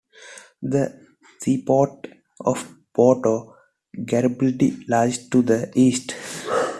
The 0.63 0.99
seaport 1.39 2.07
of 2.39 2.73
Porto 2.91 3.55
Garibaldi 4.03 4.83
lies 4.87 5.29
to 5.29 5.43
the 5.43 5.71
east. 5.75 6.15